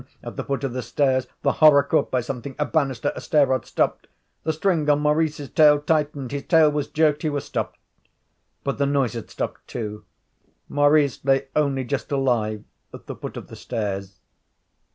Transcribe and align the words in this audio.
At 0.23 0.35
the 0.35 0.43
foot 0.43 0.63
of 0.63 0.73
the 0.73 0.81
stairs 0.81 1.27
the 1.43 1.51
horror, 1.51 1.83
caught 1.83 2.09
by 2.09 2.21
something 2.21 2.55
a 2.57 2.65
banister 2.65 3.11
a 3.15 3.21
stair 3.21 3.45
rod 3.45 3.67
stopped. 3.67 4.07
The 4.43 4.51
string 4.51 4.89
on 4.89 4.99
Maurice's 4.99 5.47
tail 5.51 5.77
tightened, 5.79 6.31
his 6.31 6.41
tail 6.45 6.71
was 6.71 6.87
jerked, 6.87 7.21
he 7.21 7.29
was 7.29 7.45
stopped. 7.45 7.77
But 8.63 8.79
the 8.79 8.87
noise 8.87 9.13
had 9.13 9.29
stopped 9.29 9.67
too. 9.67 10.03
Maurice 10.67 11.23
lay 11.23 11.49
only 11.55 11.83
just 11.83 12.11
alive 12.11 12.63
at 12.91 13.05
the 13.05 13.15
foot 13.15 13.37
of 13.37 13.45
the 13.45 13.55
stairs. 13.55 14.19